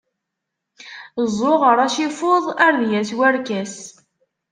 Zzuɣer 1.27 1.77
acifuḍ 1.85 2.45
ar 2.65 2.73
d-yas 2.81 3.11
warkas. 3.17 3.75